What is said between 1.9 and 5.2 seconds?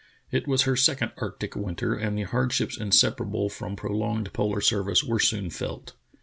and the hardships inseparable from prolonged polar service were